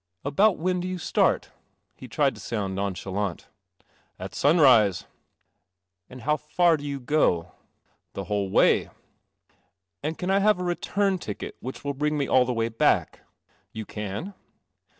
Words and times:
"About 0.25 0.57
when 0.57 0.79
do 0.79 0.87
you 0.87 0.97
start?" 0.97 1.51
He 1.95 2.07
tried 2.07 2.33
to 2.33 2.41
sound 2.41 2.73
nonchalant." 2.73 3.49
At 4.19 4.33
sunrise."" 4.33 5.05
How 6.21 6.37
far 6.37 6.75
do 6.77 6.83
you 6.83 6.99
go? 6.99 7.51
""The 8.15 8.23
whole 8.23 8.49
way."" 8.49 8.89
And 10.03 10.17
can 10.17 10.31
I 10.31 10.39
have 10.39 10.57
a 10.59 10.63
return 10.63 11.19
ticket 11.19 11.55
which 11.59 11.83
will 11.83 11.93
bring 11.93 12.17
me 12.17 12.27
all 12.27 12.45
the 12.45 12.51
way 12.53 12.67
back? 12.67 13.19
""You 13.73 13.85
can." 13.85 14.33